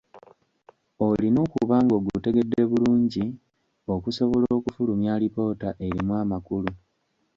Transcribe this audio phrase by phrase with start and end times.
[1.07, 3.25] Olina okuba ng’ogutegedde bulungi
[3.95, 6.71] okusobola okufulumya alipoota erimu amakulu.